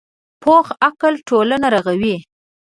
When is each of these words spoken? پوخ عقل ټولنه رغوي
پوخ 0.41 0.65
عقل 0.87 1.13
ټولنه 1.27 1.67
رغوي 1.75 2.15